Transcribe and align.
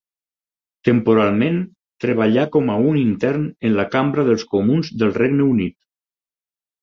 Temporalment 0.87 1.57
treballà 2.05 2.45
com 2.55 2.71
a 2.75 2.77
un 2.93 2.97
intern 3.01 3.45
en 3.69 3.77
la 3.81 3.87
Cambra 3.97 4.25
dels 4.29 4.45
Comuns 4.55 4.89
del 5.03 5.13
Regne 5.21 5.45
Unit. 5.51 5.77